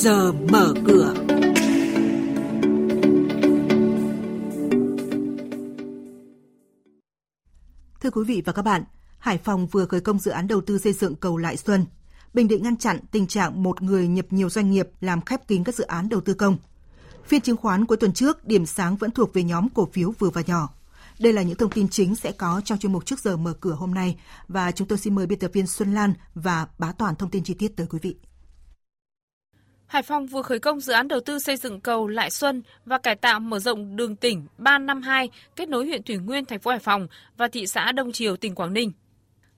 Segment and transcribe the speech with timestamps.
[0.00, 1.14] giờ mở cửa.
[8.00, 8.84] Thưa quý vị và các bạn,
[9.18, 11.86] Hải Phòng vừa khởi công dự án đầu tư xây dựng cầu Lại Xuân.
[12.34, 15.64] Bình Định ngăn chặn tình trạng một người nhập nhiều doanh nghiệp làm khép kín
[15.64, 16.56] các dự án đầu tư công.
[17.26, 20.30] Phiên chứng khoán cuối tuần trước, điểm sáng vẫn thuộc về nhóm cổ phiếu vừa
[20.30, 20.68] và nhỏ.
[21.18, 23.74] Đây là những thông tin chính sẽ có trong chuyên mục trước giờ mở cửa
[23.74, 27.16] hôm nay và chúng tôi xin mời biên tập viên Xuân Lan và Bá Toàn
[27.16, 28.16] thông tin chi tiết tới quý vị.
[29.90, 32.98] Hải Phòng vừa khởi công dự án đầu tư xây dựng cầu Lại Xuân và
[32.98, 36.80] cải tạo mở rộng đường tỉnh 352 kết nối huyện Thủy Nguyên, thành phố Hải
[36.80, 38.92] Phòng và thị xã Đông Triều, tỉnh Quảng Ninh.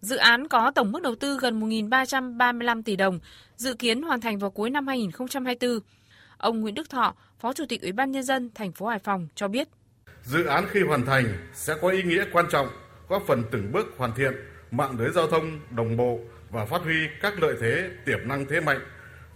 [0.01, 3.19] Dự án có tổng mức đầu tư gần 1.335 tỷ đồng,
[3.57, 5.79] dự kiến hoàn thành vào cuối năm 2024.
[6.37, 9.29] Ông Nguyễn Đức Thọ, Phó Chủ tịch Ủy ban nhân dân thành phố Hải Phòng
[9.35, 9.69] cho biết:
[10.23, 12.69] Dự án khi hoàn thành sẽ có ý nghĩa quan trọng,
[13.09, 14.33] góp phần từng bước hoàn thiện
[14.71, 16.19] mạng lưới giao thông đồng bộ
[16.51, 18.81] và phát huy các lợi thế tiềm năng thế mạnh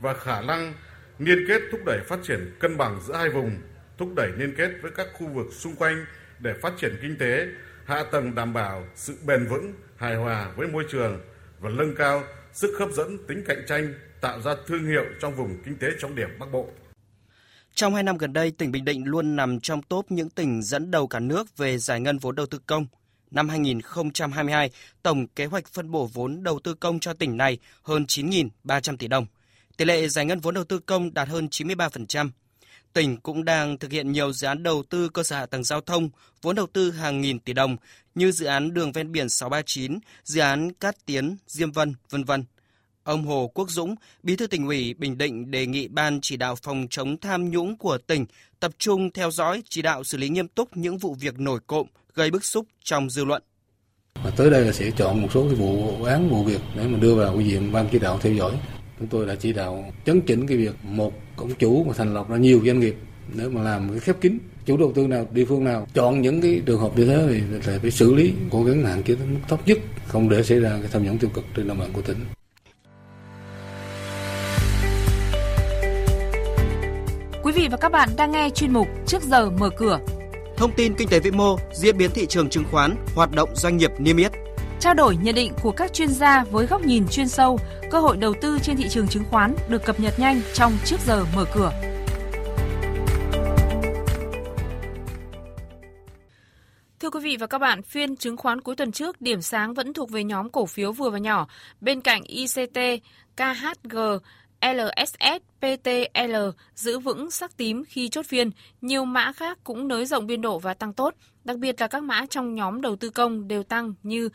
[0.00, 0.74] và khả năng
[1.18, 3.50] liên kết thúc đẩy phát triển cân bằng giữa hai vùng,
[3.98, 6.04] thúc đẩy liên kết với các khu vực xung quanh
[6.38, 7.46] để phát triển kinh tế,
[7.84, 11.20] hạ tầng đảm bảo sự bền vững, hài hòa với môi trường
[11.60, 15.62] và nâng cao sức hấp dẫn tính cạnh tranh, tạo ra thương hiệu trong vùng
[15.64, 16.68] kinh tế trọng điểm Bắc Bộ.
[17.74, 20.90] Trong hai năm gần đây, tỉnh Bình Định luôn nằm trong top những tỉnh dẫn
[20.90, 22.86] đầu cả nước về giải ngân vốn đầu tư công.
[23.30, 24.70] Năm 2022,
[25.02, 29.08] tổng kế hoạch phân bổ vốn đầu tư công cho tỉnh này hơn 9.300 tỷ
[29.08, 29.26] đồng.
[29.76, 32.30] Tỷ lệ giải ngân vốn đầu tư công đạt hơn 93%.
[32.92, 35.80] Tỉnh cũng đang thực hiện nhiều dự án đầu tư cơ sở hạ tầng giao
[35.80, 36.08] thông,
[36.42, 37.76] vốn đầu tư hàng nghìn tỷ đồng
[38.14, 42.44] như dự án đường ven biển 639, dự án Cát Tiến, Diêm Vân, vân vân.
[43.04, 46.56] Ông Hồ Quốc Dũng, Bí thư tỉnh ủy Bình Định đề nghị ban chỉ đạo
[46.62, 48.26] phòng chống tham nhũng của tỉnh
[48.60, 51.86] tập trung theo dõi, chỉ đạo xử lý nghiêm túc những vụ việc nổi cộm
[52.14, 53.42] gây bức xúc trong dư luận.
[54.24, 56.98] Và tới đây là sẽ chọn một số cái vụ án vụ việc để mà
[56.98, 58.52] đưa vào quy diện ban chỉ đạo theo dõi.
[58.98, 62.28] Chúng tôi đã chỉ đạo chấn chỉnh cái việc một công chủ mà thành lập
[62.28, 62.96] ra nhiều doanh nghiệp
[63.34, 66.40] để mà làm cái khép kín chủ đầu tư nào địa phương nào chọn những
[66.40, 69.40] cái trường hợp như thế thì phải xử lý cố gắng hạn chế đến mức
[69.48, 72.02] thấp nhất không để xảy ra cái tham nhũng tiêu cực trên địa bàn của
[72.02, 72.18] tỉnh
[77.42, 79.98] Quý vị và các bạn đang nghe chuyên mục Trước giờ mở cửa.
[80.56, 83.76] Thông tin kinh tế vĩ mô, diễn biến thị trường chứng khoán, hoạt động doanh
[83.76, 84.32] nghiệp niêm yết.
[84.80, 87.58] Trao đổi nhận định của các chuyên gia với góc nhìn chuyên sâu,
[87.90, 91.00] cơ hội đầu tư trên thị trường chứng khoán được cập nhật nhanh trong Trước
[91.06, 91.72] giờ mở cửa.
[97.00, 99.92] Thưa quý vị và các bạn, phiên chứng khoán cuối tuần trước điểm sáng vẫn
[99.92, 101.48] thuộc về nhóm cổ phiếu vừa và nhỏ,
[101.80, 102.78] bên cạnh ICT,
[103.36, 103.96] KHG,
[104.60, 105.14] LSS,
[105.58, 106.36] PTL
[106.74, 108.50] giữ vững sắc tím khi chốt phiên,
[108.80, 112.02] nhiều mã khác cũng nới rộng biên độ và tăng tốt, đặc biệt là các
[112.02, 114.28] mã trong nhóm đầu tư công đều tăng như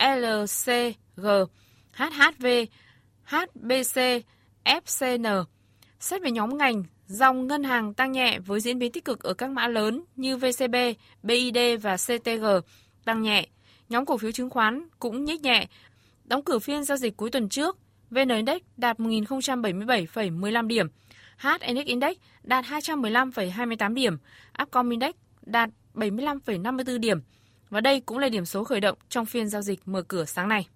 [0.00, 1.26] LCG,
[1.92, 2.46] HHV,
[3.24, 4.00] HBC,
[4.64, 5.44] FCN.
[6.00, 9.34] Xét về nhóm ngành, dòng ngân hàng tăng nhẹ với diễn biến tích cực ở
[9.34, 10.74] các mã lớn như VCB,
[11.22, 12.44] BID và CTG
[13.04, 13.46] tăng nhẹ.
[13.88, 15.66] Nhóm cổ phiếu chứng khoán cũng nhích nhẹ.
[16.24, 17.78] Đóng cửa phiên giao dịch cuối tuần trước,
[18.10, 20.86] VN Index đạt 1.077,15 điểm,
[21.38, 24.18] HNX Index đạt 215,28 điểm,
[24.62, 27.20] Upcom Index đạt 75,54 điểm.
[27.70, 30.48] Và đây cũng là điểm số khởi động trong phiên giao dịch mở cửa sáng
[30.48, 30.66] nay.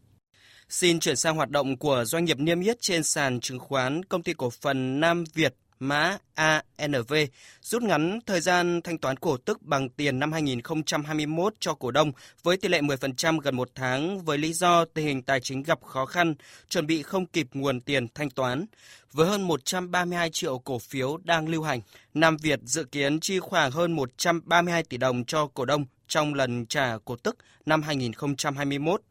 [0.69, 4.23] Xin chuyển sang hoạt động của doanh nghiệp niêm yết trên sàn chứng khoán Công
[4.23, 7.15] ty cổ phần Nam Việt mã ANV
[7.63, 12.13] rút ngắn thời gian thanh toán cổ tức bằng tiền năm 2021 cho cổ đông
[12.43, 15.79] với tỷ lệ 10% gần một tháng với lý do tình hình tài chính gặp
[15.85, 16.35] khó khăn,
[16.69, 18.67] chuẩn bị không kịp nguồn tiền thanh toán.
[19.13, 21.81] Với hơn 132 triệu cổ phiếu đang lưu hành,
[22.15, 26.67] Nam Việt dự kiến chi khoảng hơn 132 tỷ đồng cho cổ đông trong lần
[26.67, 27.37] trả cổ tức
[27.67, 29.03] năm 2021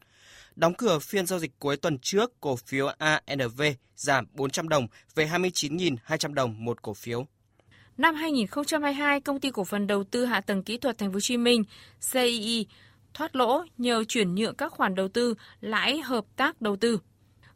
[0.59, 3.62] Đóng cửa phiên giao dịch cuối tuần trước, cổ phiếu ANV
[3.96, 7.25] giảm 400 đồng về 29.200 đồng một cổ phiếu.
[7.97, 11.19] Năm 2022, công ty cổ phần đầu tư hạ tầng kỹ thuật Thành phố Hồ
[11.19, 11.64] Chí Minh
[12.12, 12.68] CII
[13.14, 17.00] thoát lỗ nhờ chuyển nhượng các khoản đầu tư lãi hợp tác đầu tư.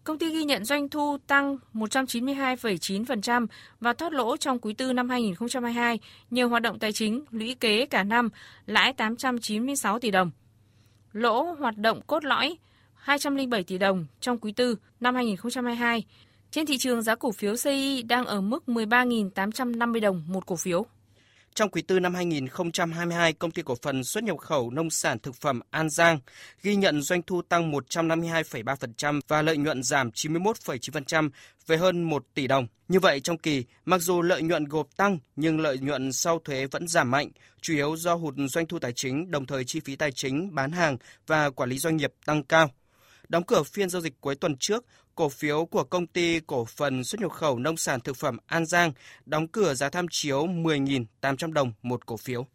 [0.03, 3.47] Công ty ghi nhận doanh thu tăng 192,9%
[3.79, 5.99] và thoát lỗ trong quý tư năm 2022
[6.29, 8.29] nhờ hoạt động tài chính lũy kế cả năm
[8.65, 10.31] lãi 896 tỷ đồng.
[11.11, 12.57] Lỗ hoạt động cốt lõi
[13.03, 16.03] 207 tỷ đồng trong quý tư năm 2022.
[16.51, 20.85] Trên thị trường, giá cổ phiếu CI đang ở mức 13.850 đồng một cổ phiếu.
[21.55, 25.35] Trong quý tư năm 2022, công ty cổ phần xuất nhập khẩu nông sản thực
[25.35, 26.19] phẩm An Giang
[26.61, 31.29] ghi nhận doanh thu tăng 152,3% và lợi nhuận giảm 91,9%
[31.67, 32.67] về hơn 1 tỷ đồng.
[32.87, 36.65] Như vậy, trong kỳ, mặc dù lợi nhuận gộp tăng nhưng lợi nhuận sau thuế
[36.65, 37.29] vẫn giảm mạnh,
[37.61, 40.71] chủ yếu do hụt doanh thu tài chính, đồng thời chi phí tài chính, bán
[40.71, 40.97] hàng
[41.27, 42.69] và quản lý doanh nghiệp tăng cao.
[43.33, 44.85] Đóng cửa phiên giao dịch cuối tuần trước,
[45.15, 48.65] cổ phiếu của công ty cổ phần xuất nhập khẩu nông sản thực phẩm An
[48.65, 48.91] Giang
[49.25, 52.47] đóng cửa giá tham chiếu 10.800 đồng một cổ phiếu.